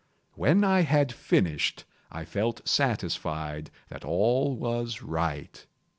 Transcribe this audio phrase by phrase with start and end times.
[0.33, 5.63] When I had finished, I felt satisfied that all was right.